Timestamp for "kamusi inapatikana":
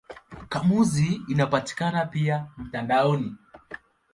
0.49-2.05